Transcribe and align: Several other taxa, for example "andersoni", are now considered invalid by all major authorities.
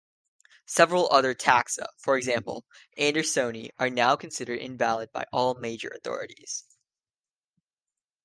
Several 0.65 1.09
other 1.13 1.35
taxa, 1.35 1.87
for 1.99 2.17
example 2.17 2.65
"andersoni", 2.97 3.69
are 3.77 3.91
now 3.91 4.15
considered 4.15 4.57
invalid 4.59 5.11
by 5.11 5.27
all 5.31 5.53
major 5.53 5.89
authorities. 5.89 6.63